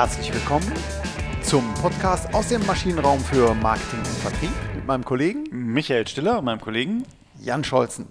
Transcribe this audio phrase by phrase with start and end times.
[0.00, 0.72] herzlich willkommen
[1.42, 6.46] zum Podcast aus dem Maschinenraum für Marketing und Vertrieb mit meinem Kollegen Michael Stiller und
[6.46, 7.04] meinem Kollegen
[7.38, 8.06] Jan Scholzen.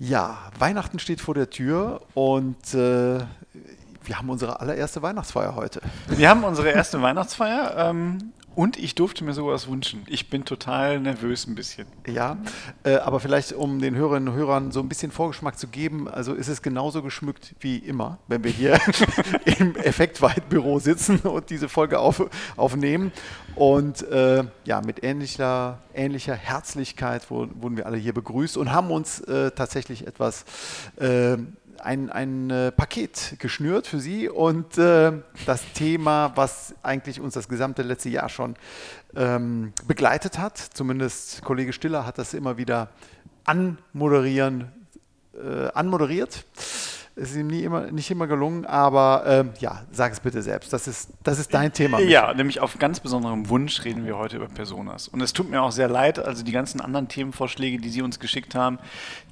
[0.00, 3.20] Ja, Weihnachten steht vor der Tür und äh,
[4.02, 5.80] wir haben unsere allererste Weihnachtsfeier heute.
[6.08, 10.02] Wir haben unsere erste Weihnachtsfeier ähm, und ich durfte mir sowas wünschen.
[10.08, 11.86] Ich bin total nervös ein bisschen.
[12.06, 12.38] Ja,
[12.84, 16.32] äh, aber vielleicht, um den Hörerinnen und Hörern so ein bisschen Vorgeschmack zu geben, also
[16.32, 18.80] ist es genauso geschmückt wie immer, wenn wir hier
[19.58, 23.12] im Effektweitbüro sitzen und diese Folge auf, aufnehmen.
[23.56, 29.20] Und äh, ja, mit ähnlicher, ähnlicher Herzlichkeit wurden wir alle hier begrüßt und haben uns
[29.20, 30.46] äh, tatsächlich etwas
[30.96, 31.36] äh,
[31.80, 35.12] ein, ein äh, Paket geschnürt für Sie und äh,
[35.46, 38.54] das Thema, was eigentlich uns das gesamte letzte Jahr schon
[39.14, 42.90] ähm, begleitet hat, zumindest Kollege Stiller hat das immer wieder
[43.44, 44.72] anmoderieren,
[45.34, 46.44] äh, anmoderiert
[47.18, 50.70] es ist ihm nie immer, nicht immer gelungen, aber ähm, ja, sag es bitte selbst.
[50.74, 51.98] Das ist, das ist dein Thema.
[51.98, 55.08] Ja, nämlich auf ganz besonderem Wunsch reden wir heute über Personas.
[55.08, 58.20] Und es tut mir auch sehr leid, also die ganzen anderen Themenvorschläge, die Sie uns
[58.20, 58.78] geschickt haben,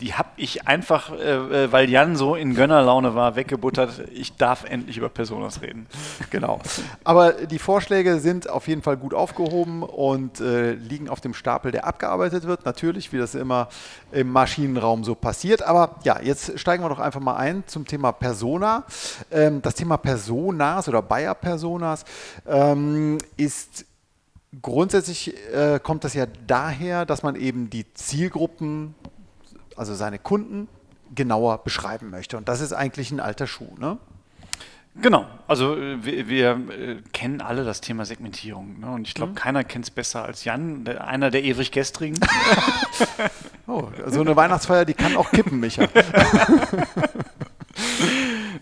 [0.00, 4.04] die habe ich einfach, äh, äh, weil Jan so in Gönnerlaune war, weggebuttert.
[4.14, 5.86] Ich darf endlich über Personas reden.
[6.30, 6.60] Genau.
[7.04, 11.70] Aber die Vorschläge sind auf jeden Fall gut aufgehoben und äh, liegen auf dem Stapel,
[11.70, 12.64] der abgearbeitet wird.
[12.64, 13.68] Natürlich, wie das immer
[14.10, 15.62] im Maschinenraum so passiert.
[15.62, 18.84] Aber ja, jetzt steigen wir doch einfach mal ein zum Thema Persona.
[19.30, 22.04] Ähm, das Thema Personas oder Bayer-Personas
[22.46, 23.84] ähm, ist
[24.62, 28.94] grundsätzlich äh, kommt das ja daher, dass man eben die Zielgruppen,
[29.76, 30.68] also seine Kunden,
[31.14, 32.36] genauer beschreiben möchte.
[32.36, 33.74] Und das ist eigentlich ein alter Schuh.
[33.78, 33.98] Ne?
[35.00, 38.78] Genau, also äh, wir, wir äh, kennen alle das Thema Segmentierung.
[38.78, 38.90] Ne?
[38.90, 39.36] Und ich glaube, mhm.
[39.36, 42.18] keiner kennt es besser als Jan, einer der ewig Gestrigen.
[43.66, 45.88] oh, so eine Weihnachtsfeier, die kann auch kippen, Micha.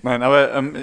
[0.04, 0.74] Nein, aber ähm,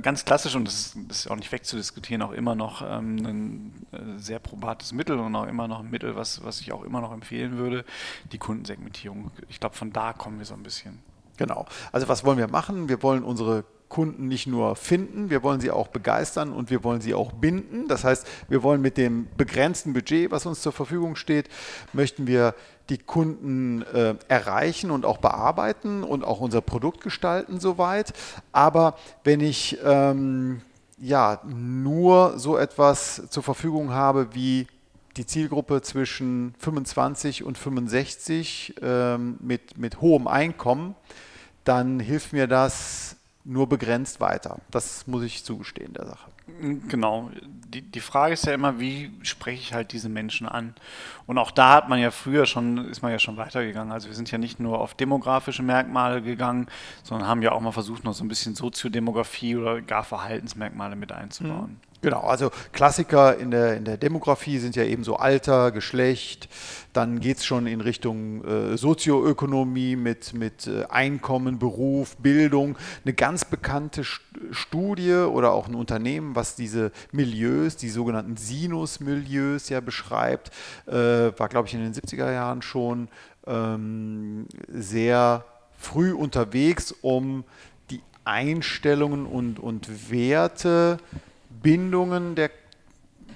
[0.00, 4.38] ganz klassisch, und das ist, auch nicht wegzudiskutieren, auch immer noch ähm, ein äh, sehr
[4.38, 7.58] probates Mittel und auch immer noch ein Mittel, was, was ich auch immer noch empfehlen
[7.58, 7.84] würde,
[8.32, 9.30] die Kundensegmentierung.
[9.50, 11.00] Ich glaube, von da kommen wir so ein bisschen.
[11.36, 11.66] Genau.
[11.92, 12.88] Also was wollen wir machen?
[12.88, 17.02] Wir wollen unsere Kunden nicht nur finden, wir wollen sie auch begeistern und wir wollen
[17.02, 17.88] sie auch binden.
[17.88, 21.50] Das heißt, wir wollen mit dem begrenzten Budget, was uns zur Verfügung steht,
[21.92, 22.54] möchten wir
[22.88, 28.12] die Kunden äh, erreichen und auch bearbeiten und auch unser Produkt gestalten soweit.
[28.52, 30.62] Aber wenn ich ähm,
[30.98, 34.66] ja nur so etwas zur Verfügung habe wie
[35.16, 40.94] die Zielgruppe zwischen 25 und 65 ähm, mit, mit hohem Einkommen,
[41.64, 44.58] dann hilft mir das nur begrenzt weiter.
[44.70, 46.30] Das muss ich zugestehen der Sache.
[46.88, 47.30] Genau.
[47.42, 50.74] Die, die Frage ist ja immer, wie spreche ich halt diese Menschen an?
[51.26, 53.92] Und auch da hat man ja früher schon, ist man ja schon weitergegangen.
[53.92, 56.66] Also wir sind ja nicht nur auf demografische Merkmale gegangen,
[57.02, 61.12] sondern haben ja auch mal versucht, noch so ein bisschen Soziodemografie oder gar Verhaltensmerkmale mit
[61.12, 61.70] einzubauen.
[61.70, 61.91] Mhm.
[62.02, 66.48] Genau, also Klassiker in der, in der Demografie sind ja eben so Alter, Geschlecht,
[66.92, 72.76] dann geht es schon in Richtung äh, Sozioökonomie mit, mit äh, Einkommen, Beruf, Bildung.
[73.04, 74.02] Eine ganz bekannte
[74.50, 80.50] Studie oder auch ein Unternehmen, was diese Milieus, die sogenannten Sinus-Milieus ja beschreibt,
[80.86, 83.06] äh, war, glaube ich, in den 70er Jahren schon
[83.46, 85.44] ähm, sehr
[85.78, 87.44] früh unterwegs, um
[87.90, 90.98] die Einstellungen und, und Werte,
[91.62, 92.50] Bindungen der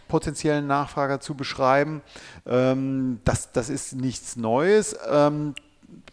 [0.08, 2.02] potenziellen Nachfrager zu beschreiben.
[2.46, 4.96] Ähm, das, das ist nichts Neues.
[5.08, 5.54] Ähm,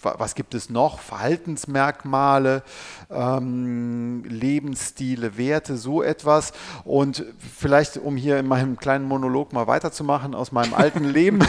[0.03, 0.99] was gibt es noch?
[0.99, 2.63] Verhaltensmerkmale,
[3.09, 6.53] ähm, Lebensstile, Werte, so etwas.
[6.83, 11.39] Und vielleicht, um hier in meinem kleinen Monolog mal weiterzumachen, aus meinem alten Leben,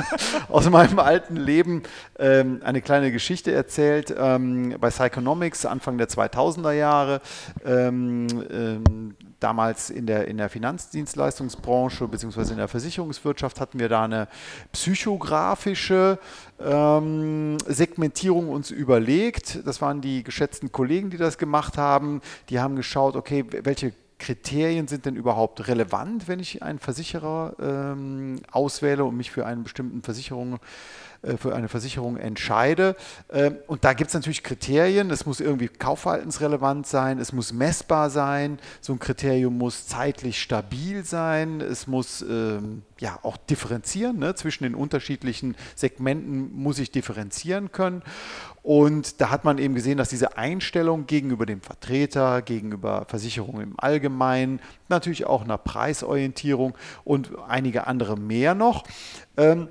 [0.48, 1.82] aus meinem alten Leben
[2.18, 4.14] ähm, eine kleine Geschichte erzählt.
[4.16, 7.20] Ähm, bei Psychonomics, Anfang der 2000er Jahre,
[7.64, 12.52] ähm, ähm, damals in der, in der Finanzdienstleistungsbranche bzw.
[12.52, 14.28] in der Versicherungswirtschaft hatten wir da eine
[14.72, 16.18] psychografische
[16.60, 17.99] ähm, Segmentierung
[18.48, 19.60] uns überlegt.
[19.66, 22.20] Das waren die geschätzten Kollegen, die das gemacht haben.
[22.48, 28.36] Die haben geschaut, okay, welche Kriterien sind denn überhaupt relevant, wenn ich einen Versicherer ähm,
[28.52, 30.60] auswähle und mich für eine bestimmte Versicherung
[31.36, 32.96] für eine Versicherung entscheide.
[33.30, 35.10] Ähm, und da gibt es natürlich Kriterien.
[35.10, 38.58] Es muss irgendwie kaufverhaltensrelevant sein, es muss messbar sein.
[38.80, 41.60] So ein Kriterium muss zeitlich stabil sein.
[41.60, 44.18] Es muss ähm, ja auch differenzieren.
[44.18, 44.34] Ne?
[44.34, 48.02] Zwischen den unterschiedlichen Segmenten muss ich differenzieren können.
[48.62, 53.74] Und da hat man eben gesehen, dass diese Einstellung gegenüber dem Vertreter, gegenüber Versicherungen im
[53.78, 56.74] Allgemeinen, natürlich auch einer Preisorientierung
[57.04, 58.84] und einige andere mehr noch,
[59.36, 59.68] ähm,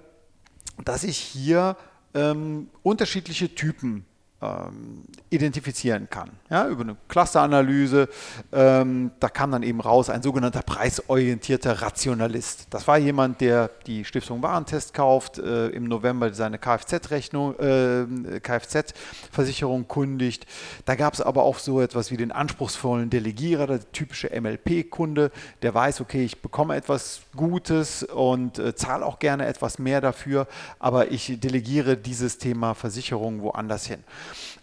[0.85, 1.75] dass ich hier
[2.13, 4.05] ähm, unterschiedliche Typen
[4.41, 6.29] ähm, identifizieren kann.
[6.49, 8.07] Ja, über eine Clusteranalyse,
[8.51, 12.67] ähm, da kam dann eben raus ein sogenannter preisorientierter Rationalist.
[12.69, 19.87] Das war jemand, der die Stiftung Warentest kauft, äh, im November seine Kfz-Rechnung, äh, Kfz-Versicherung
[19.87, 20.45] kundigt.
[20.85, 25.31] Da gab es aber auch so etwas wie den anspruchsvollen Delegierer, der typische MLP-Kunde,
[25.61, 30.47] der weiß, okay, ich bekomme etwas Gutes und äh, zahle auch gerne etwas mehr dafür,
[30.79, 34.03] aber ich delegiere dieses Thema Versicherung woanders hin.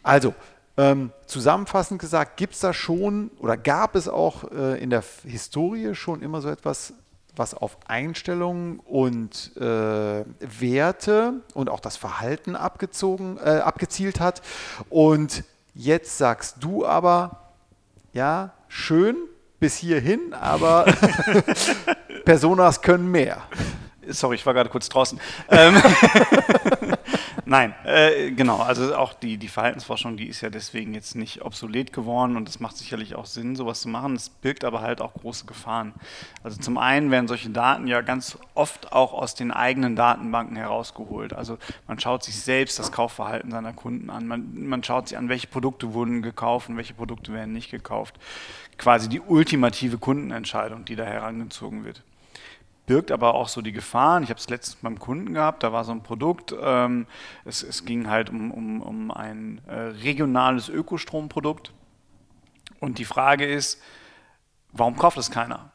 [0.03, 0.35] Also,
[0.79, 5.95] ähm, zusammenfassend gesagt, gibt es da schon oder gab es auch äh, in der Historie
[5.95, 6.93] schon immer so etwas,
[7.35, 14.43] was auf Einstellungen und äh, Werte und auch das Verhalten abgezogen, äh, abgezielt hat.
[14.91, 17.53] Und jetzt sagst du aber,
[18.13, 19.17] ja, schön
[19.61, 20.85] bis hierhin, aber
[22.25, 23.43] Personas können mehr.
[24.09, 25.19] Sorry, ich war gerade kurz draußen.
[25.49, 25.77] Ähm,
[27.49, 28.57] Nein, äh, genau.
[28.57, 32.59] Also auch die, die Verhaltensforschung, die ist ja deswegen jetzt nicht obsolet geworden und es
[32.59, 34.17] macht sicherlich auch Sinn, sowas zu machen.
[34.17, 35.95] Es birgt aber halt auch große Gefahren.
[36.43, 41.35] Also zum einen werden solche Daten ja ganz oft auch aus den eigenen Datenbanken herausgeholt.
[41.35, 41.57] Also
[41.87, 44.27] man schaut sich selbst das Kaufverhalten seiner Kunden an.
[44.27, 48.17] Man, man schaut sich an, welche Produkte wurden gekauft und welche Produkte werden nicht gekauft.
[48.77, 52.03] Quasi die ultimative Kundenentscheidung, die da herangezogen wird
[52.87, 54.23] birgt aber auch so die Gefahren.
[54.23, 57.07] Ich habe es letztens beim Kunden gehabt, da war so ein Produkt, ähm,
[57.45, 61.73] es, es, ging halt um, um, um ein äh, regionales Ökostromprodukt.
[62.81, 63.83] Und die Frage ist,
[64.73, 65.73] warum kauft es keiner?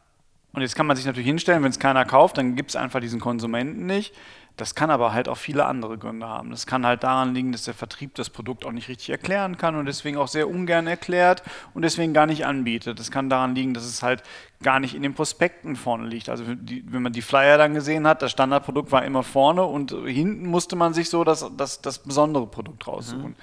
[0.53, 2.99] Und jetzt kann man sich natürlich hinstellen, wenn es keiner kauft, dann gibt es einfach
[2.99, 4.13] diesen Konsumenten nicht.
[4.57, 6.51] Das kann aber halt auch viele andere Gründe haben.
[6.51, 9.75] Das kann halt daran liegen, dass der Vertrieb das Produkt auch nicht richtig erklären kann
[9.75, 11.41] und deswegen auch sehr ungern erklärt
[11.73, 12.99] und deswegen gar nicht anbietet.
[12.99, 14.23] Das kann daran liegen, dass es halt
[14.61, 16.29] gar nicht in den Prospekten vorne liegt.
[16.29, 19.91] Also die, wenn man die Flyer dann gesehen hat, das Standardprodukt war immer vorne und
[20.05, 23.31] hinten musste man sich so das, das, das besondere Produkt raussuchen.
[23.31, 23.35] Mhm.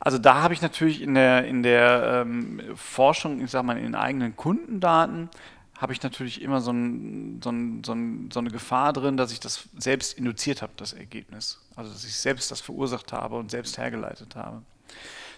[0.00, 3.84] Also da habe ich natürlich in der, in der ähm, Forschung, ich sage mal, in
[3.84, 5.30] den eigenen Kundendaten,
[5.80, 9.32] habe ich natürlich immer so, ein, so, ein, so, ein, so, eine Gefahr drin, dass
[9.32, 11.58] ich das selbst induziert habe, das Ergebnis.
[11.74, 14.62] Also dass ich selbst das verursacht habe und selbst hergeleitet habe.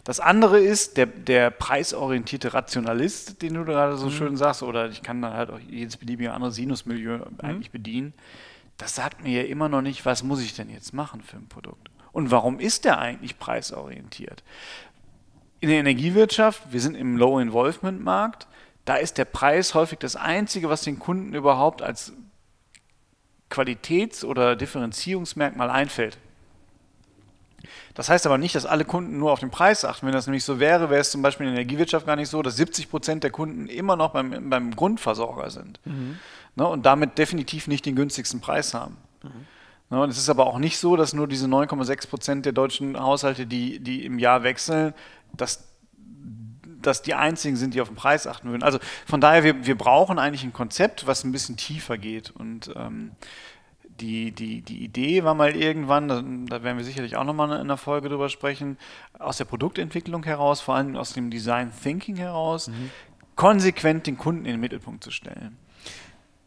[0.02, 4.10] Das andere ist der, der preisorientierte Rationalist, den du gerade so mhm.
[4.10, 7.24] schön sagst, oder ich kann dann halt auch jedes beliebige andere Sinusmilieu mhm.
[7.38, 8.12] eigentlich bedienen.
[8.78, 11.46] Das sagt mir ja immer noch nicht, was muss ich denn jetzt machen für ein
[11.46, 11.88] Produkt?
[12.10, 14.42] Und warum ist der eigentlich preisorientiert?
[15.60, 18.48] In der Energiewirtschaft, wir sind im Low-Involvement-Markt,
[18.84, 22.12] da ist der Preis häufig das Einzige, was den Kunden überhaupt als
[23.50, 26.18] Qualitäts- oder Differenzierungsmerkmal einfällt.
[27.94, 30.06] Das heißt aber nicht, dass alle Kunden nur auf den Preis achten.
[30.06, 32.42] Wenn das nämlich so wäre, wäre es zum Beispiel in der Energiewirtschaft gar nicht so,
[32.42, 36.18] dass 70 Prozent der Kunden immer noch beim, beim Grundversorger sind mhm.
[36.56, 38.96] ne, und damit definitiv nicht den günstigsten Preis haben.
[39.22, 39.46] Mhm.
[39.90, 42.98] Ne, und es ist aber auch nicht so, dass nur diese 9,6 Prozent der deutschen
[42.98, 44.94] Haushalte, die, die im Jahr wechseln,
[45.34, 45.71] dass
[46.86, 48.62] das die einzigen sind, die auf den Preis achten würden.
[48.62, 52.30] Also von daher, wir, wir brauchen eigentlich ein Konzept, was ein bisschen tiefer geht.
[52.30, 53.12] Und ähm,
[54.00, 57.56] die, die, die Idee war mal irgendwann, da, da werden wir sicherlich auch nochmal in
[57.56, 58.78] einer Folge drüber sprechen,
[59.18, 62.90] aus der Produktentwicklung heraus, vor allem aus dem Design Thinking heraus, mhm.
[63.36, 65.56] konsequent den Kunden in den Mittelpunkt zu stellen.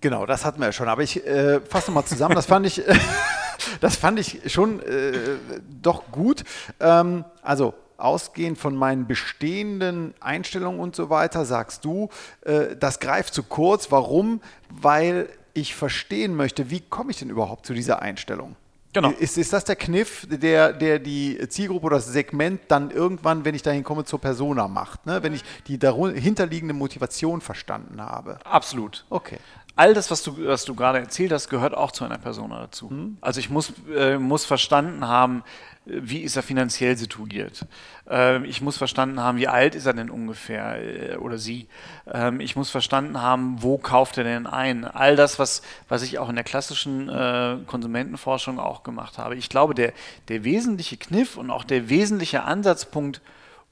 [0.01, 0.87] Genau, das hatten wir ja schon.
[0.87, 2.35] Aber ich äh, fasse mal zusammen.
[2.35, 2.83] Das fand ich,
[3.81, 5.37] das fand ich schon äh,
[5.81, 6.43] doch gut.
[6.79, 12.09] Ähm, also ausgehend von meinen bestehenden Einstellungen und so weiter, sagst du,
[12.41, 13.91] äh, das greift zu kurz.
[13.91, 14.41] Warum?
[14.69, 18.55] Weil ich verstehen möchte, wie komme ich denn überhaupt zu dieser Einstellung?
[18.93, 19.09] Genau.
[19.11, 23.53] Ist, ist das der Kniff, der, der die Zielgruppe oder das Segment dann irgendwann, wenn
[23.53, 25.05] ich dahin komme, zur Persona macht?
[25.05, 25.21] Ne?
[25.21, 28.39] Wenn ich die dahinterliegende Motivation verstanden habe?
[28.45, 29.05] Absolut.
[29.09, 29.37] Okay
[29.75, 32.87] all das, was du, was du gerade erzählt hast, gehört auch zu einer Persona dazu.
[32.89, 33.17] Mhm.
[33.21, 35.43] Also ich muss, äh, muss verstanden haben,
[35.85, 37.65] wie ist er finanziell situiert?
[38.09, 41.67] Ähm, ich muss verstanden haben, wie alt ist er denn ungefähr äh, oder sie?
[42.11, 44.85] Ähm, ich muss verstanden haben, wo kauft er denn ein?
[44.85, 49.35] All das, was, was ich auch in der klassischen äh, Konsumentenforschung auch gemacht habe.
[49.35, 49.93] Ich glaube, der,
[50.27, 53.21] der wesentliche Kniff und auch der wesentliche Ansatzpunkt,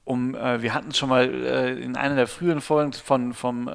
[0.04, 3.70] um, äh, wir hatten es schon mal in einer der früheren Folgen von vom,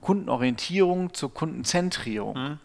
[0.00, 2.36] Kundenorientierung zur Kundenzentrierung.
[2.36, 2.58] Mhm.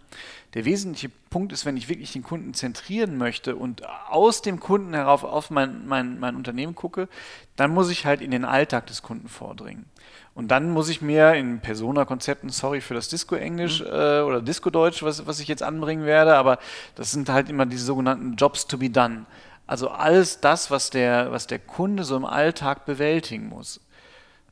[0.58, 4.96] Der wesentliche Punkt ist, wenn ich wirklich den Kunden zentrieren möchte und aus dem Kunden
[4.96, 7.10] herauf auf mein, mein, mein Unternehmen gucke,
[7.58, 9.86] dann muss ich halt in den Alltag des Kunden vordringen.
[10.34, 13.86] Und dann muss ich mir in Persona-Konzepten, sorry für das Disco-Englisch mhm.
[13.86, 16.58] äh, oder Disco-Deutsch, was, was ich jetzt anbringen werde, aber
[16.96, 19.28] das sind halt immer diese sogenannten Jobs to be done.
[19.68, 23.80] Also alles das, was der, was der Kunde so im Alltag bewältigen muss.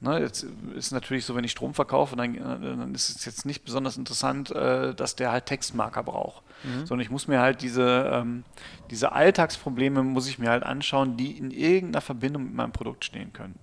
[0.06, 0.46] Ne, jetzt
[0.76, 4.52] ist natürlich so, wenn ich Strom verkaufe, dann, dann ist es jetzt nicht besonders interessant,
[4.52, 6.44] äh, dass der halt Textmarker braucht.
[6.64, 6.86] Mhm.
[6.86, 8.44] Sondern ich muss mir halt diese, ähm,
[8.92, 13.34] diese Alltagsprobleme muss ich mir halt anschauen, die in irgendeiner Verbindung mit meinem Produkt stehen
[13.34, 13.56] können.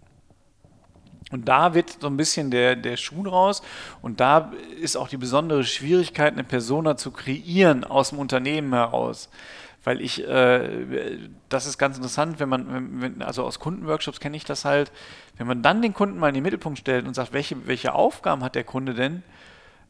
[1.33, 3.63] Und da wird so ein bisschen der, der Schuh draus.
[4.03, 9.29] Und da ist auch die besondere Schwierigkeit, eine Persona zu kreieren aus dem Unternehmen heraus.
[9.85, 14.45] Weil ich, äh, das ist ganz interessant, wenn man, wenn, also aus Kundenworkshops kenne ich
[14.45, 14.93] das halt,
[15.39, 18.45] wenn man dann den Kunden mal in den Mittelpunkt stellt und sagt, welche, welche Aufgaben
[18.45, 19.25] hat der Kunde denn,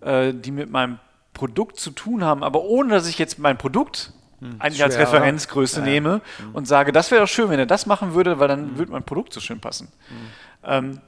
[0.01, 0.99] äh, die mit meinem
[1.35, 4.99] Produkt zu tun haben, aber ohne dass ich jetzt mein Produkt hm, eigentlich schwer, als
[4.99, 5.87] Referenzgröße ja.
[5.87, 6.55] nehme hm.
[6.55, 8.79] und sage, das wäre doch schön, wenn er das machen würde, weil dann hm.
[8.79, 9.89] würde mein Produkt so schön passen.
[10.09, 10.17] Hm.
[10.65, 11.01] Ähm,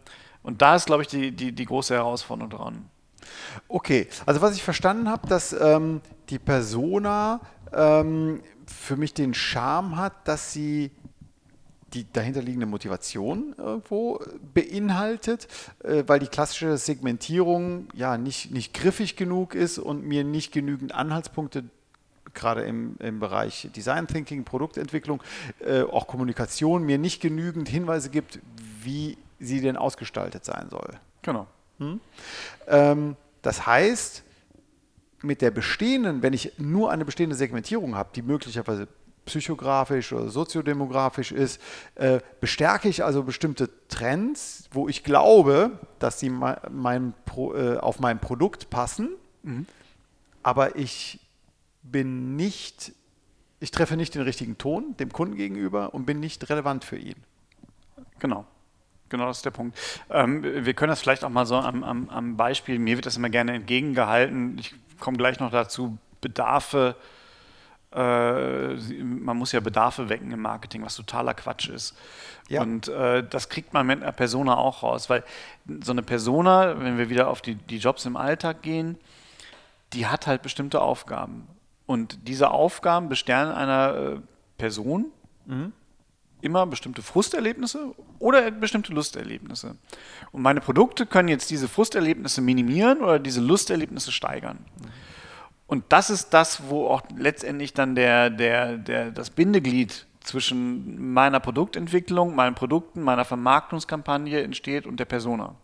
[0.44, 2.90] und da ist, glaube ich, die, die, die große Herausforderung dran.
[3.66, 7.40] Okay, also was ich verstanden habe, dass ähm, die Persona
[7.72, 10.90] ähm, für mich den Charme hat, dass sie
[11.94, 14.20] die dahinterliegende Motivation irgendwo
[14.52, 15.48] beinhaltet,
[15.82, 20.94] äh, weil die klassische Segmentierung ja nicht, nicht griffig genug ist und mir nicht genügend
[20.94, 21.64] Anhaltspunkte
[22.34, 25.22] gerade im, im Bereich Design Thinking, Produktentwicklung,
[25.60, 28.40] äh, auch Kommunikation mir nicht genügend Hinweise gibt,
[28.82, 30.98] wie sie denn ausgestaltet sein soll.
[31.22, 31.46] Genau.
[31.78, 32.00] Hm?
[32.68, 34.22] Ähm, das heißt,
[35.22, 38.88] mit der bestehenden, wenn ich nur eine bestehende Segmentierung habe, die möglicherweise
[39.24, 41.60] psychografisch oder soziodemografisch ist,
[41.94, 48.00] äh, bestärke ich also bestimmte Trends, wo ich glaube, dass sie mein, Pro, äh, auf
[48.00, 49.10] mein Produkt passen,
[49.42, 49.66] mhm.
[50.42, 51.20] aber ich
[51.82, 52.92] bin nicht,
[53.60, 57.16] ich treffe nicht den richtigen Ton dem Kunden gegenüber und bin nicht relevant für ihn.
[58.18, 58.46] Genau.
[59.14, 59.78] Genau, das ist der Punkt.
[60.10, 63.16] Ähm, wir können das vielleicht auch mal so am, am, am, Beispiel, mir wird das
[63.16, 64.58] immer gerne entgegengehalten.
[64.58, 66.96] Ich komme gleich noch dazu, Bedarfe,
[67.92, 71.96] äh, man muss ja Bedarfe wecken im Marketing, was totaler Quatsch ist.
[72.48, 72.62] Ja.
[72.62, 75.22] Und äh, das kriegt man mit einer Persona auch raus, weil
[75.84, 78.98] so eine Persona, wenn wir wieder auf die, die Jobs im Alltag gehen,
[79.92, 81.46] die hat halt bestimmte Aufgaben.
[81.86, 84.20] Und diese Aufgaben bestellen einer äh,
[84.58, 85.12] Person,
[85.46, 85.72] mhm
[86.44, 89.76] immer bestimmte Frusterlebnisse oder bestimmte Lusterlebnisse.
[90.32, 94.58] Und meine Produkte können jetzt diese Frusterlebnisse minimieren oder diese Lusterlebnisse steigern.
[95.66, 101.40] Und das ist das, wo auch letztendlich dann der, der, der, das Bindeglied zwischen meiner
[101.40, 105.54] Produktentwicklung, meinen Produkten, meiner Vermarktungskampagne entsteht und der Persona.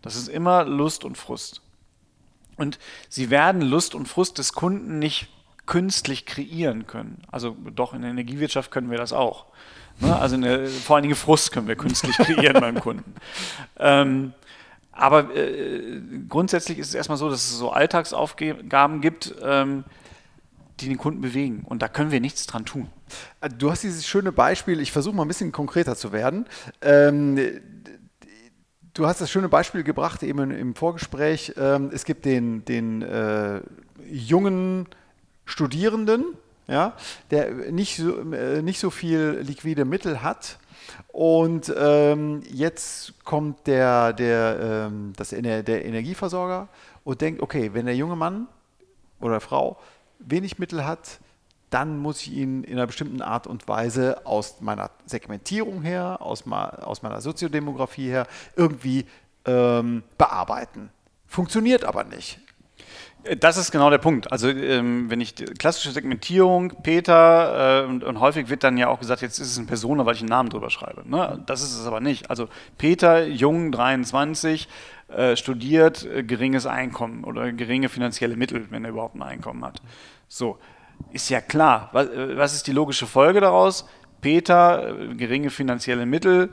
[0.00, 1.62] Das ist immer Lust und Frust.
[2.56, 5.28] Und sie werden Lust und Frust des Kunden nicht
[5.66, 7.22] künstlich kreieren können.
[7.30, 9.46] Also doch in der Energiewirtschaft können wir das auch.
[10.02, 10.16] Ne?
[10.16, 13.14] Also eine, vor allen Dingen Frust können wir künstlich kreieren beim Kunden.
[13.78, 14.32] Ähm,
[14.92, 19.84] aber äh, grundsätzlich ist es erstmal so, dass es so Alltagsaufgaben gibt, ähm,
[20.80, 21.64] die den Kunden bewegen.
[21.66, 22.88] Und da können wir nichts dran tun.
[23.58, 26.46] Du hast dieses schöne Beispiel, ich versuche mal ein bisschen konkreter zu werden.
[26.82, 27.38] Ähm,
[28.94, 31.54] du hast das schöne Beispiel gebracht eben im Vorgespräch.
[31.56, 33.60] Ähm, es gibt den, den äh,
[34.10, 34.86] jungen
[35.44, 36.24] Studierenden,
[36.68, 36.94] ja,
[37.30, 40.58] der nicht so, äh, nicht so viel liquide Mittel hat.
[41.08, 46.68] Und ähm, jetzt kommt der, der, ähm, das, der Energieversorger
[47.04, 48.48] und denkt, okay, wenn der junge Mann
[49.20, 49.78] oder Frau
[50.18, 51.20] wenig Mittel hat,
[51.70, 56.44] dann muss ich ihn in einer bestimmten Art und Weise aus meiner Segmentierung her, aus,
[56.46, 58.26] aus meiner Soziodemografie her
[58.56, 59.06] irgendwie
[59.46, 60.90] ähm, bearbeiten.
[61.26, 62.40] Funktioniert aber nicht.
[63.38, 64.32] Das ist genau der Punkt.
[64.32, 68.98] Also ähm, wenn ich klassische Segmentierung, Peter, äh, und, und, häufig wird dann ja auch
[68.98, 71.08] gesagt, jetzt ist es ein Persona, weil ich einen Namen drüber schreibe.
[71.08, 71.40] Ne?
[71.46, 72.30] Das ist es aber nicht.
[72.30, 72.48] Also
[72.78, 74.68] Peter, jung, 23,
[75.08, 79.82] äh, studiert, äh, geringes Einkommen oder geringe finanzielle Mittel, wenn er überhaupt ein Einkommen hat.
[80.26, 80.58] So,
[81.12, 81.90] ist ja klar.
[81.92, 83.86] Was, äh, was ist die logische Folge daraus?
[84.20, 86.52] Peter, äh, geringe finanzielle Mittel,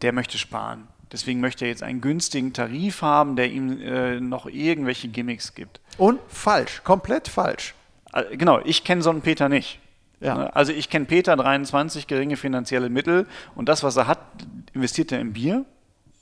[0.00, 0.88] der möchte sparen.
[1.12, 5.80] Deswegen möchte er jetzt einen günstigen Tarif haben, der ihm äh, noch irgendwelche Gimmicks gibt.
[5.98, 7.74] Und falsch, komplett falsch.
[8.12, 9.78] Äh, genau, ich kenne so einen Peter nicht.
[10.20, 10.34] Ja.
[10.36, 14.20] Ne, also ich kenne Peter, 23, geringe finanzielle Mittel und das, was er hat,
[14.72, 15.64] investiert er in Bier,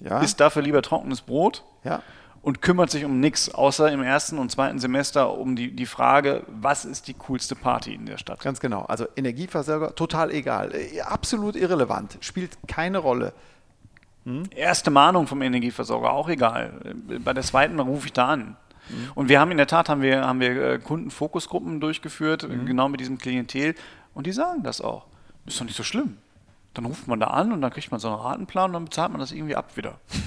[0.01, 0.21] ja.
[0.21, 2.03] isst dafür lieber trockenes Brot ja.
[2.43, 6.45] und kümmert sich um nichts, außer im ersten und zweiten Semester um die, die Frage,
[6.49, 8.41] was ist die coolste Party in der Stadt.
[8.41, 8.83] Ganz genau.
[8.85, 10.75] Also Energieversorger, total egal.
[10.75, 13.35] Äh, absolut irrelevant, spielt keine Rolle.
[14.25, 14.45] Hm?
[14.55, 16.95] Erste Mahnung vom Energieversorger, auch egal.
[17.25, 18.57] Bei der zweiten rufe ich da an.
[18.89, 19.13] Mhm.
[19.15, 22.67] Und wir haben in der Tat haben wir, haben wir äh, Kundenfokusgruppen durchgeführt, mhm.
[22.67, 23.75] genau mit diesem Klientel.
[24.15, 25.07] Und die sagen das auch.
[25.47, 26.19] Ist doch nicht so schlimm.
[26.75, 29.11] Dann ruft man da an und dann kriegt man so einen Ratenplan und dann bezahlt
[29.11, 29.99] man das irgendwie ab wieder.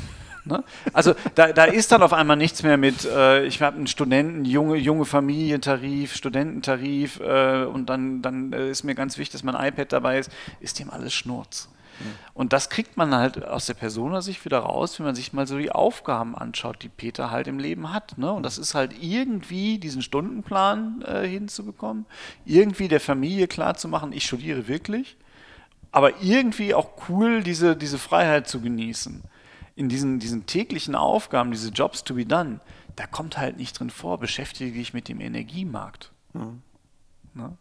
[0.45, 0.62] Ne?
[0.91, 4.43] Also da, da, ist dann auf einmal nichts mehr mit, äh, ich habe einen Studenten,
[4.43, 9.55] junge, junge Familientarif, Studententarif äh, und dann, dann äh, ist mir ganz wichtig, dass mein
[9.55, 11.69] iPad dabei ist, ist dem alles Schnurz.
[12.33, 15.57] Und das kriegt man halt aus der Persona-Sicht wieder raus, wenn man sich mal so
[15.57, 18.17] die Aufgaben anschaut, die Peter halt im Leben hat.
[18.17, 18.31] Ne?
[18.31, 22.05] Und das ist halt irgendwie diesen Stundenplan äh, hinzubekommen,
[22.45, 25.17] irgendwie der Familie klarzumachen, ich studiere wirklich,
[25.91, 29.23] aber irgendwie auch cool, diese, diese Freiheit zu genießen.
[29.75, 32.59] In diesen, diesen täglichen Aufgaben, diese Jobs to be done,
[32.95, 36.12] da kommt halt nicht drin vor, beschäftige dich mit dem Energiemarkt.
[36.33, 36.62] Mhm.
[37.33, 37.57] Ne?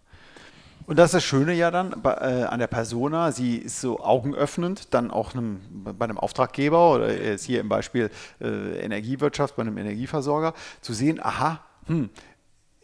[0.86, 4.92] Und das ist das Schöne ja dann äh, an der Persona, sie ist so augenöffnend,
[4.94, 8.10] dann auch einem, bei einem Auftraggeber oder jetzt hier im Beispiel
[8.40, 12.10] äh, Energiewirtschaft, bei einem Energieversorger, zu sehen, aha, hm,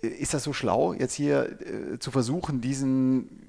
[0.01, 3.48] ist das so schlau, jetzt hier äh, zu versuchen, diesen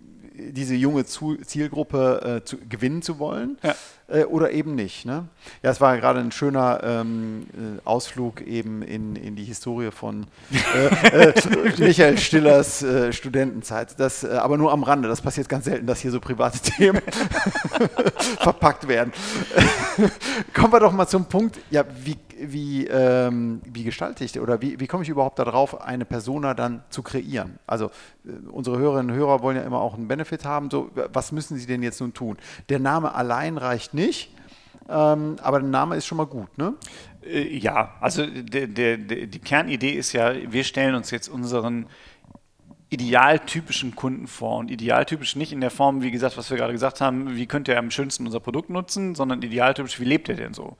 [0.51, 3.75] diese junge Zielgruppe äh, zu, gewinnen zu wollen ja.
[4.07, 5.05] äh, oder eben nicht.
[5.05, 5.27] Ne?
[5.63, 10.27] Ja, es war gerade ein schöner ähm, äh, Ausflug eben in, in die Historie von
[10.51, 11.33] äh, äh,
[11.77, 13.99] Michael Stillers äh, Studentenzeit.
[13.99, 15.07] Das, aber nur am Rande.
[15.07, 17.01] Das passiert ganz selten, dass hier so private Themen
[18.39, 19.13] verpackt werden.
[20.53, 24.79] Kommen wir doch mal zum Punkt, ja, wie wie, ähm, wie gestalte ich oder wie,
[24.79, 27.59] wie komme ich überhaupt darauf, eine Persona dann zu kreieren?
[27.67, 27.87] Also
[28.25, 30.69] äh, unsere Hörerinnen und Hörer wollen ja immer auch einen Benefit haben.
[30.69, 32.37] So, was müssen sie denn jetzt nun tun?
[32.69, 34.33] Der Name allein reicht nicht.
[34.87, 36.73] Ähm, aber der Name ist schon mal gut, ne?
[37.23, 41.85] Äh, ja, also der, der, der, die Kernidee ist ja, wir stellen uns jetzt unseren
[42.89, 44.57] idealtypischen Kunden vor.
[44.57, 47.73] Und idealtypisch nicht in der Form, wie gesagt, was wir gerade gesagt haben, wie könnte
[47.73, 50.75] er am schönsten unser Produkt nutzen, sondern idealtypisch, wie lebt er denn so?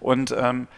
[0.00, 0.68] Und ähm,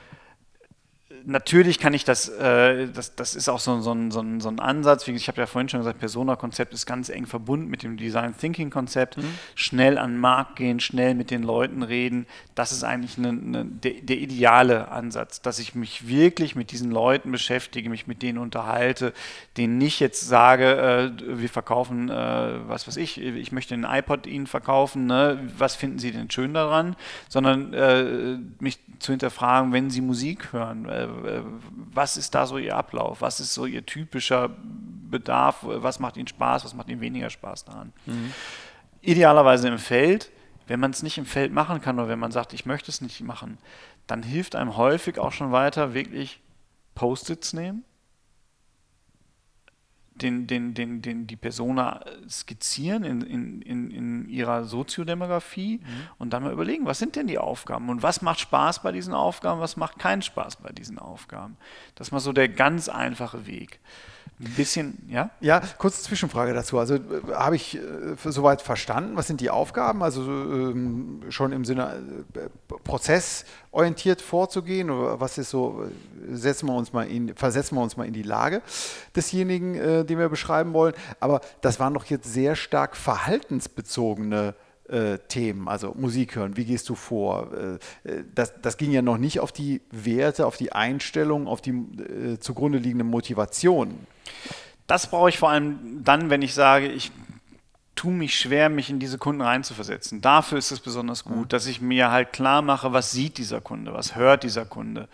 [1.28, 4.60] natürlich kann ich das, äh, das, das ist auch so, so, ein, so, so ein
[4.60, 7.98] Ansatz, wie ich habe ja vorhin schon gesagt, Persona-Konzept ist ganz eng verbunden mit dem
[7.98, 9.18] Design Thinking-Konzept.
[9.18, 9.34] Mhm.
[9.54, 13.64] Schnell an den Markt gehen, schnell mit den Leuten reden, das ist eigentlich eine, eine,
[13.66, 18.38] der, der, ideale Ansatz, dass ich mich wirklich mit diesen Leuten beschäftige, mich mit denen
[18.38, 19.12] unterhalte,
[19.58, 24.26] denen nicht jetzt sage, äh, wir verkaufen, äh, was weiß ich, ich möchte einen iPod
[24.26, 25.38] Ihnen verkaufen, ne?
[25.58, 26.96] was finden Sie denn schön daran,
[27.28, 31.06] sondern äh, mich zu hinterfragen, wenn Sie Musik hören, äh,
[31.92, 33.20] was ist da so Ihr Ablauf?
[33.20, 34.50] Was ist so Ihr typischer
[35.10, 35.58] Bedarf?
[35.62, 36.64] Was macht Ihnen Spaß?
[36.64, 37.92] Was macht Ihnen weniger Spaß daran?
[38.06, 38.32] Mhm.
[39.00, 40.30] Idealerweise im Feld.
[40.66, 43.00] Wenn man es nicht im Feld machen kann oder wenn man sagt, ich möchte es
[43.00, 43.56] nicht machen,
[44.06, 46.40] dann hilft einem häufig auch schon weiter wirklich
[46.94, 47.84] Post-its nehmen
[50.18, 55.84] den, den, den, den, die Persona skizzieren in, in, in, in ihrer Soziodemografie mhm.
[56.18, 59.14] und dann mal überlegen, was sind denn die Aufgaben und was macht Spaß bei diesen
[59.14, 61.56] Aufgaben, was macht keinen Spaß bei diesen Aufgaben.
[61.94, 63.80] Das ist mal so der ganz einfache Weg.
[64.40, 65.30] Ein bisschen, ja?
[65.40, 66.78] Ja, kurze Zwischenfrage dazu.
[66.78, 67.00] Also äh,
[67.34, 67.80] habe ich äh,
[68.24, 70.02] soweit verstanden, was sind die Aufgaben?
[70.02, 72.48] Also ähm, schon im Sinne äh,
[72.88, 77.96] prozessorientiert vorzugehen oder was ist so, äh, setzen wir uns mal in, versetzen wir uns
[77.96, 78.62] mal in die Lage
[79.14, 80.94] desjenigen, äh, den wir beschreiben wollen.
[81.20, 84.54] Aber das waren doch jetzt sehr stark verhaltensbezogene
[84.88, 87.52] äh, Themen, also Musik hören, wie gehst du vor?
[87.52, 87.78] Äh,
[88.34, 92.38] das, das, ging ja noch nicht auf die Werte, auf die Einstellung, auf die äh,
[92.40, 93.98] zugrunde liegende Motivation.
[94.86, 97.12] Das brauche ich vor allem dann, wenn ich sage, ich
[97.98, 100.20] tue mich schwer, mich in diese Kunden reinzuversetzen.
[100.20, 103.92] Dafür ist es besonders gut, dass ich mir halt klar mache, was sieht dieser Kunde,
[103.92, 105.08] was hört dieser Kunde.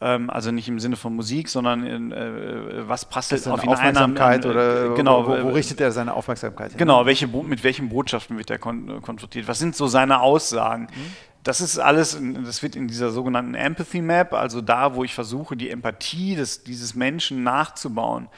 [0.00, 4.44] Ähm, also nicht im Sinne von Musik, sondern in, äh, was passt auf ihn Aufmerksamkeit
[4.44, 6.78] ein, oder genau, wo, wo, richtet er seine Aufmerksamkeit hin?
[6.78, 9.48] Genau, welche, mit welchen Botschaften wird er kon konfrontiert?
[9.48, 10.84] Was sind so seine Aussagen?
[10.84, 11.12] Mhm.
[11.42, 15.56] Das ist alles, das wird in dieser sogenannten Empathy Map, also da, wo ich versuche,
[15.56, 18.28] die Empathie des, dieses Menschen nachzubauen.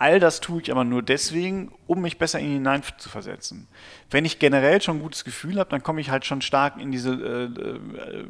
[0.00, 3.68] All das tue ich aber nur deswegen, um mich besser in ihn hinein zu versetzen.
[4.10, 6.90] Wenn ich generell schon ein gutes Gefühl habe, dann komme ich halt schon stark in
[6.90, 8.24] diese äh, äh,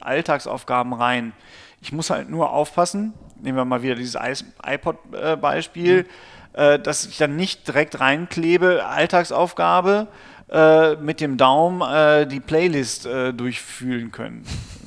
[0.00, 1.32] Alltagsaufgaben rein.
[1.80, 4.16] Ich muss halt nur aufpassen, nehmen wir mal wieder dieses
[4.64, 6.08] iPod-Beispiel, mhm.
[6.52, 10.06] äh, dass ich dann nicht direkt reinklebe, Alltagsaufgabe,
[10.50, 14.44] äh, mit dem Daumen äh, die Playlist äh, durchfühlen können.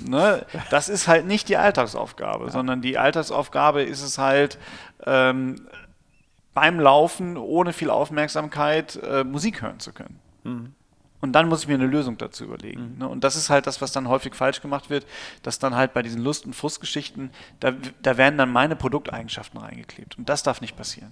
[0.08, 0.46] Ne?
[0.70, 2.52] Das ist halt nicht die Alltagsaufgabe, ja.
[2.52, 4.58] sondern die Alltagsaufgabe ist es halt,
[5.06, 5.58] ähm,
[6.53, 10.19] beim Laufen ohne viel Aufmerksamkeit äh, Musik hören zu können.
[10.43, 10.73] Mhm.
[11.21, 12.93] Und dann muss ich mir eine Lösung dazu überlegen.
[12.93, 12.97] Mhm.
[12.99, 13.07] Ne?
[13.07, 15.05] Und das ist halt das, was dann häufig falsch gemacht wird,
[15.43, 20.17] dass dann halt bei diesen Lust- und Frustgeschichten, da, da werden dann meine Produkteigenschaften reingeklebt.
[20.17, 21.11] Und das darf nicht passieren.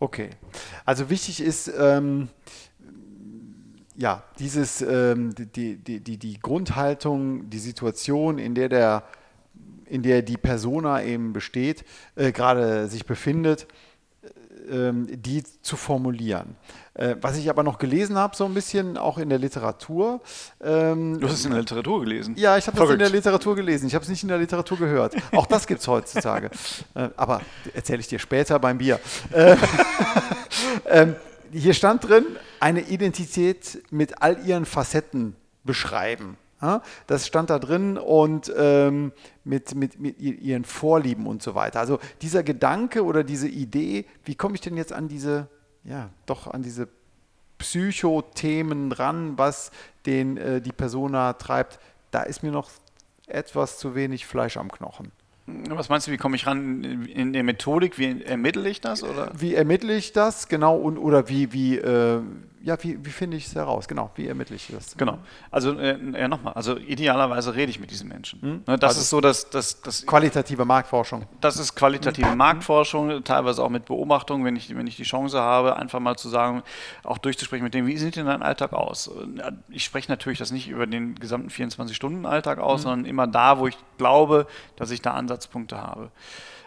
[0.00, 0.30] Okay.
[0.84, 2.28] Also wichtig ist, ähm,
[3.94, 9.02] ja, dieses, ähm, die, die, die, die Grundhaltung, die Situation, in der der
[9.88, 11.84] in der die Persona eben besteht,
[12.16, 13.68] äh, gerade sich befindet,
[14.68, 16.56] die zu formulieren.
[16.94, 20.20] Äh, was ich aber noch gelesen habe, so ein bisschen auch in der Literatur.
[20.62, 22.34] Ähm, du hast es in der Literatur gelesen?
[22.38, 23.86] Ja, ich habe es in der Literatur gelesen.
[23.86, 25.14] Ich habe es nicht in der Literatur gehört.
[25.32, 26.50] Auch das gibt es heutzutage.
[26.94, 27.42] äh, aber
[27.74, 28.98] erzähle ich dir später beim Bier.
[29.30, 29.56] Äh,
[30.86, 31.16] ähm,
[31.52, 32.24] hier stand drin,
[32.60, 36.38] eine Identität mit all ihren Facetten beschreiben.
[37.06, 39.12] Das stand da drin und ähm,
[39.44, 41.80] mit, mit, mit ihren Vorlieben und so weiter.
[41.80, 45.48] Also dieser Gedanke oder diese Idee, wie komme ich denn jetzt an diese,
[45.84, 46.88] ja, doch an diese
[47.58, 49.70] Psychothemen ran, was
[50.06, 51.78] den äh, die Persona treibt,
[52.10, 52.70] da ist mir noch
[53.26, 55.12] etwas zu wenig Fleisch am Knochen.
[55.46, 57.98] Was meinst du, wie komme ich ran in der Methodik?
[57.98, 59.04] Wie ermittle ich das?
[59.04, 59.30] Oder?
[59.38, 62.20] Wie ermittle ich das, genau, und oder wie, wie, äh,
[62.62, 63.86] ja, wie, wie finde ich es heraus?
[63.86, 64.96] Genau, wie ermittle ich das?
[64.96, 65.18] Genau.
[65.50, 68.40] Also äh, ja, nochmal, also idealerweise rede ich mit diesen Menschen.
[68.42, 68.62] Hm?
[68.66, 71.26] Ne, das also ist so, dass, dass, dass qualitative Marktforschung.
[71.40, 72.36] Das ist qualitative hm.
[72.36, 76.28] Marktforschung, teilweise auch mit Beobachtung, wenn ich, wenn ich die Chance habe, einfach mal zu
[76.28, 76.62] sagen,
[77.04, 79.10] auch durchzusprechen mit dem, wie sieht denn dein Alltag aus?
[79.68, 82.82] Ich spreche natürlich das nicht über den gesamten 24-Stunden-Alltag aus, hm.
[82.82, 86.10] sondern immer da, wo ich glaube, dass ich da Ansatzpunkte habe.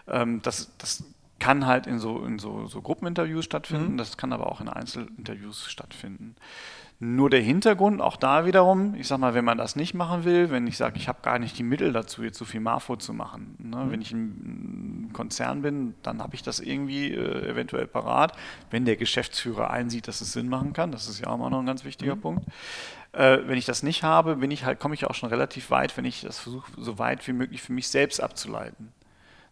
[0.08, 1.04] Ähm, das, das
[1.40, 3.98] kann halt in so, in so, so Gruppeninterviews stattfinden, mhm.
[3.98, 6.36] das kann aber auch in Einzelinterviews stattfinden.
[7.02, 10.50] Nur der Hintergrund, auch da wiederum, ich sag mal, wenn man das nicht machen will,
[10.50, 13.14] wenn ich sage, ich habe gar nicht die Mittel dazu, jetzt so viel Marfo zu
[13.14, 13.56] machen.
[13.58, 13.78] Ne?
[13.78, 13.92] Mhm.
[13.92, 18.34] Wenn ich ein Konzern bin, dann habe ich das irgendwie äh, eventuell parat.
[18.70, 21.60] Wenn der Geschäftsführer einsieht, dass es Sinn machen kann, das ist ja auch immer noch
[21.60, 22.22] ein ganz wichtiger mhm.
[22.22, 22.46] Punkt.
[23.14, 25.96] Äh, wenn ich das nicht habe, bin ich halt, komme ich auch schon relativ weit,
[25.96, 28.92] wenn ich das versuche, so weit wie möglich für mich selbst abzuleiten.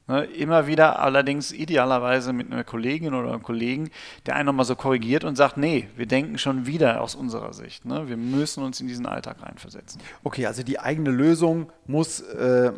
[0.08, 3.90] Ne, immer wieder allerdings idealerweise mit einer Kollegin oder einem Kollegen,
[4.26, 7.84] der einen nochmal so korrigiert und sagt, nee, wir denken schon wieder aus unserer Sicht.
[7.84, 8.08] Ne?
[8.08, 10.02] Wir müssen uns in diesen Alltag reinversetzen.
[10.24, 12.72] Okay, also die eigene Lösung muss, äh,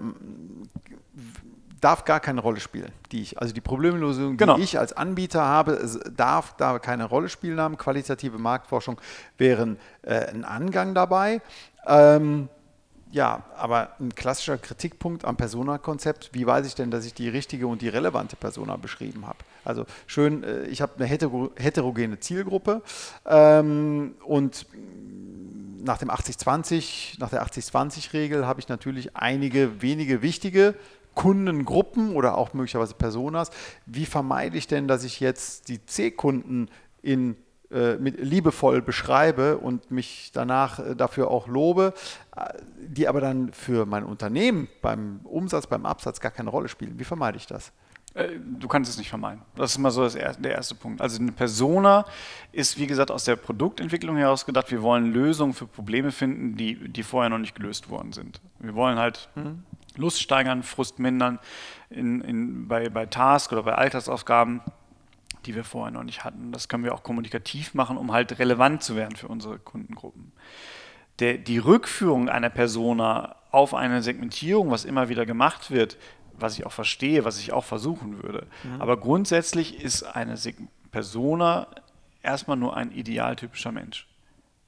[1.82, 2.92] darf gar keine Rolle spielen.
[3.12, 4.58] Die ich, also die Problemlösung, die genau.
[4.58, 7.78] ich als Anbieter habe, darf da keine Rolle spielen haben.
[7.78, 9.00] Qualitative Marktforschung
[9.38, 11.42] wäre äh, ein Angang dabei.
[11.86, 12.50] Ähm,
[13.12, 17.68] ja, aber ein klassischer Kritikpunkt am Persona-Konzept, wie weiß ich denn, dass ich die richtige
[17.68, 19.40] und die relevante Persona beschrieben habe?
[19.66, 22.84] Also schön, äh, ich habe eine heterogene Zielgruppe
[23.26, 24.68] ähm, und
[25.82, 30.76] nach dem 80-20, nach der 80-20-Regel habe ich natürlich einige wenige wichtige
[31.16, 33.50] Kundengruppen oder auch möglicherweise Personas.
[33.86, 36.70] Wie vermeide ich denn, dass ich jetzt die C-Kunden
[37.02, 37.38] in
[38.00, 41.94] mit, liebevoll beschreibe und mich danach äh, dafür auch lobe,
[42.36, 46.98] äh, die aber dann für mein Unternehmen beim Umsatz, beim Absatz gar keine Rolle spielen.
[46.98, 47.72] Wie vermeide ich das?
[48.58, 49.44] Du kannst es nicht vermeiden.
[49.56, 51.00] Das ist mal so erste, der erste Punkt.
[51.00, 52.06] Also eine Persona
[52.52, 56.90] ist, wie gesagt, aus der Produktentwicklung heraus gedacht, wir wollen Lösungen für Probleme finden, die,
[56.90, 58.42] die vorher noch nicht gelöst worden sind.
[58.58, 59.64] Wir wollen halt mhm.
[59.96, 61.38] Lust steigern, Frust mindern
[61.92, 64.62] in, in, bei, bei Task oder bei Alltagsaufgaben
[65.50, 66.52] die wir vorher noch nicht hatten.
[66.52, 70.32] Das können wir auch kommunikativ machen, um halt relevant zu werden für unsere Kundengruppen.
[71.18, 75.98] Der, die Rückführung einer Persona auf eine Segmentierung, was immer wieder gemacht wird,
[76.34, 78.46] was ich auch verstehe, was ich auch versuchen würde.
[78.64, 78.80] Mhm.
[78.80, 80.36] Aber grundsätzlich ist eine
[80.92, 81.68] Persona
[82.22, 84.08] erstmal nur ein idealtypischer Mensch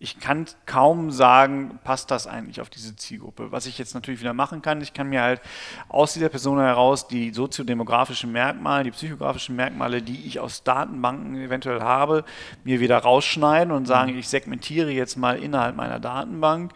[0.01, 3.51] ich kann kaum sagen, passt das eigentlich auf diese Zielgruppe.
[3.51, 5.41] Was ich jetzt natürlich wieder machen kann, ich kann mir halt
[5.89, 11.81] aus dieser Person heraus die soziodemografischen Merkmale, die psychografischen Merkmale, die ich aus Datenbanken eventuell
[11.81, 12.25] habe,
[12.63, 14.17] mir wieder rausschneiden und sagen, mhm.
[14.17, 16.73] ich segmentiere jetzt mal innerhalb meiner Datenbank.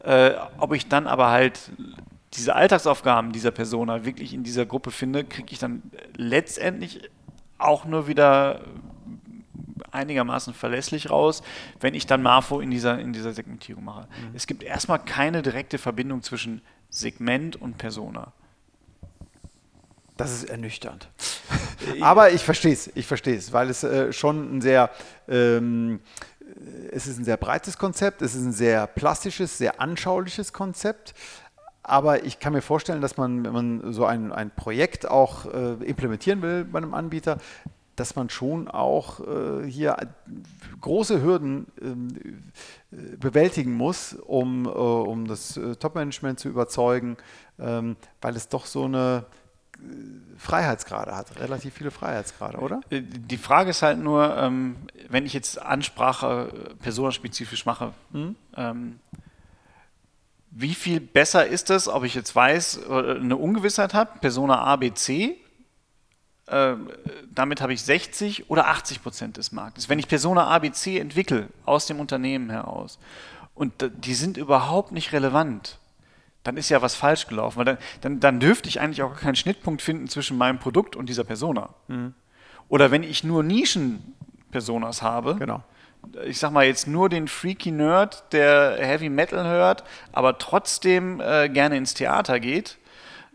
[0.00, 1.70] Äh, ob ich dann aber halt
[2.32, 5.80] diese Alltagsaufgaben dieser Persona wirklich in dieser Gruppe finde, kriege ich dann
[6.16, 7.08] letztendlich
[7.56, 8.62] auch nur wieder
[9.90, 11.42] einigermaßen verlässlich raus,
[11.80, 14.02] wenn ich dann Marfo in dieser, in dieser Segmentierung mache.
[14.02, 14.34] Mhm.
[14.34, 18.32] Es gibt erstmal keine direkte Verbindung zwischen Segment und Persona.
[20.16, 21.08] Das ist ernüchternd.
[22.00, 24.90] Aber ich verstehe es, ich verstehe es, weil es äh, schon ein sehr,
[25.28, 26.00] ähm,
[26.92, 31.14] es ist ein sehr breites Konzept, es ist ein sehr plastisches, sehr anschauliches Konzept.
[31.82, 35.72] Aber ich kann mir vorstellen, dass man, wenn man so ein, ein Projekt auch äh,
[35.84, 37.38] implementieren will bei einem Anbieter,
[37.96, 39.96] dass man schon auch äh, hier
[40.80, 42.08] große Hürden ähm,
[42.92, 47.16] äh, bewältigen muss, um, äh, um das äh, Top-Management zu überzeugen,
[47.58, 49.26] ähm, weil es doch so eine
[49.78, 49.86] äh,
[50.36, 52.80] Freiheitsgrade hat, relativ viele Freiheitsgrade, oder?
[52.90, 54.76] Äh, die Frage ist halt nur, ähm,
[55.08, 58.36] wenn ich jetzt Ansprache personenspezifisch mache, hm?
[58.56, 58.98] ähm,
[60.56, 64.94] wie viel besser ist es, ob ich jetzt weiß, eine Ungewissheit habe, Persona A, B,
[64.94, 65.36] C,
[66.46, 66.74] äh,
[67.32, 69.88] damit habe ich 60 oder 80 Prozent des Marktes.
[69.88, 72.98] Wenn ich Persona ABC entwickle aus dem Unternehmen heraus
[73.54, 75.78] und die sind überhaupt nicht relevant,
[76.42, 79.36] dann ist ja was falsch gelaufen, weil dann, dann, dann dürfte ich eigentlich auch keinen
[79.36, 81.70] Schnittpunkt finden zwischen meinem Produkt und dieser Persona.
[81.88, 82.14] Mhm.
[82.68, 85.62] Oder wenn ich nur Nischen-Personas habe, genau.
[86.24, 91.48] ich sag mal jetzt nur den Freaky Nerd, der Heavy Metal hört, aber trotzdem äh,
[91.48, 92.78] gerne ins Theater geht,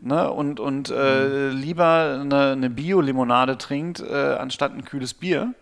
[0.02, 5.54] ne, und, und äh, lieber eine, eine Bio-Limonade trinkt, äh, anstatt ein kühles Bier.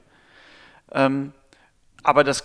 [0.92, 1.34] Ähm,
[2.04, 2.44] aber das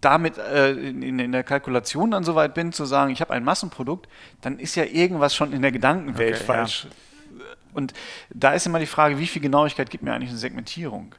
[0.00, 4.08] damit äh, in, in, der Kalkulation dann soweit bin, zu sagen, ich habe ein Massenprodukt,
[4.40, 6.84] dann ist ja irgendwas schon in der Gedankenwelt okay, falsch.
[6.84, 7.44] Ja.
[7.74, 7.92] Und
[8.30, 11.14] da ist immer die Frage, wie viel Genauigkeit gibt mir eigentlich eine Segmentierung?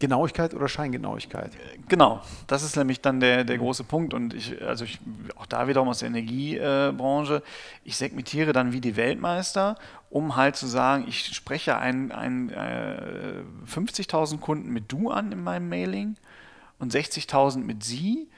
[0.00, 1.52] Genauigkeit oder Scheingenauigkeit?
[1.88, 4.14] Genau, das ist nämlich dann der, der große Punkt.
[4.14, 4.98] Und ich, also ich,
[5.36, 7.42] auch da wiederum aus der Energiebranche,
[7.84, 9.76] ich segmentiere dann wie die Weltmeister,
[10.08, 15.44] um halt zu sagen, ich spreche ein, ein äh, 50.000 Kunden mit Du an in
[15.44, 16.16] meinem Mailing
[16.78, 18.28] und 60.000 mit Sie,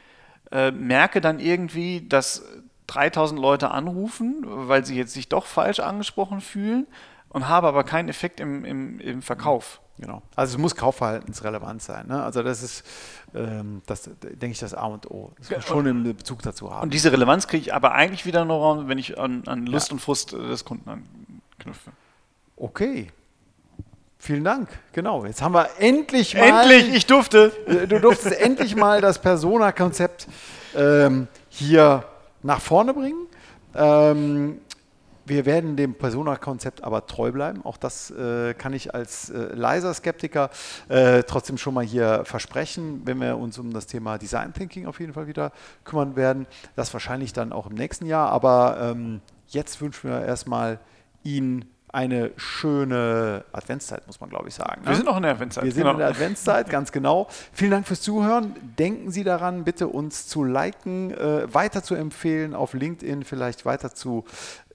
[0.51, 2.43] äh, merke dann irgendwie, dass
[2.89, 6.87] 3.000 Leute anrufen, weil sie jetzt sich doch falsch angesprochen fühlen
[7.33, 9.81] und habe aber keinen Effekt im, im, im Verkauf.
[9.99, 10.23] Genau.
[10.35, 12.07] Also es muss kaufverhaltensrelevant sein.
[12.09, 12.23] Ne?
[12.23, 12.85] Also das ist,
[13.35, 15.33] ähm, das denke ich, das A und O.
[15.39, 16.83] Das muss schon einen Bezug dazu haben.
[16.83, 19.95] Und diese Relevanz kriege ich aber eigentlich wieder nur, wenn ich an, an Lust ja.
[19.95, 20.89] und Frust des Kunden
[21.59, 21.93] anknüpfe.
[22.57, 23.09] Okay.
[24.19, 24.69] Vielen Dank.
[24.93, 25.25] Genau.
[25.25, 26.63] Jetzt haben wir endlich mal.
[26.63, 27.53] Endlich, ich durfte.
[27.67, 30.29] Äh, du durftest endlich mal das Persona-Konzept
[30.77, 32.05] ähm, hier
[32.43, 33.27] nach vorne bringen.
[33.75, 34.61] Ähm,
[35.25, 37.65] wir werden dem Persona-Konzept aber treu bleiben.
[37.65, 40.51] Auch das äh, kann ich als äh, leiser Skeptiker
[40.89, 45.01] äh, trotzdem schon mal hier versprechen, wenn wir uns um das Thema Design Thinking auf
[45.01, 45.53] jeden Fall wieder
[45.85, 46.47] kümmern werden.
[46.77, 48.31] Das wahrscheinlich dann auch im nächsten Jahr.
[48.31, 50.79] Aber ähm, jetzt wünschen wir erstmal
[51.23, 54.83] Ihnen eine schöne Adventszeit, muss man glaube ich sagen.
[54.83, 54.89] Ne?
[54.89, 55.65] Wir sind noch in der Adventszeit.
[55.65, 55.93] Wir sind genau.
[55.93, 57.29] in der Adventszeit, ganz genau.
[57.53, 58.57] Vielen Dank fürs Zuhören.
[58.79, 63.95] Denken Sie daran, bitte uns zu liken, äh, weiter zu empfehlen, auf LinkedIn vielleicht weiter
[63.95, 64.25] zu,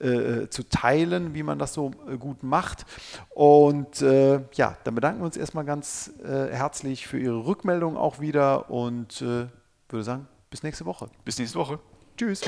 [0.00, 2.86] äh, zu teilen, wie man das so äh, gut macht.
[3.30, 8.20] Und äh, ja, dann bedanken wir uns erstmal ganz äh, herzlich für Ihre Rückmeldung auch
[8.20, 9.46] wieder und äh,
[9.88, 11.08] würde sagen, bis nächste Woche.
[11.24, 11.80] Bis nächste Woche.
[12.16, 12.42] Tschüss.